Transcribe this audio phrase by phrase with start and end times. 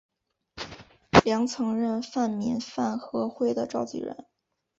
[1.23, 4.25] 梁曾任泛民饭盒会的召集人。